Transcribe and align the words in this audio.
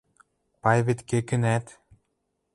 Пай 0.61 0.79
вет 0.85 0.99
кекӹнӓт. 1.09 1.65